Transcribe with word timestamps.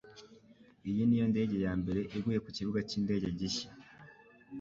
Iyi 0.89 1.03
niyo 1.05 1.25
ndege 1.33 1.55
yambere 1.65 1.99
iguye 2.17 2.39
kukibuga 2.45 2.79
cyindege 2.89 3.27
gishya. 3.39 3.69